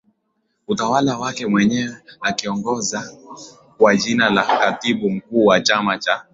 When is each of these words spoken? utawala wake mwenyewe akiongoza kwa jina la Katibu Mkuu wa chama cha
utawala 0.67 1.17
wake 1.17 1.47
mwenyewe 1.47 1.97
akiongoza 2.21 3.11
kwa 3.77 3.95
jina 3.95 4.29
la 4.29 4.43
Katibu 4.43 5.09
Mkuu 5.09 5.45
wa 5.45 5.61
chama 5.61 5.97
cha 5.97 6.25